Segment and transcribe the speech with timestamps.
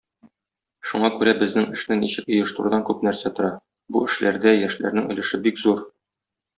[0.91, 3.55] Шуңа күрә безнең эшне ничек оештырудан күп нәрсә тора,
[3.93, 5.89] бу эшләрдә яшьләрнең өлеше бик зур.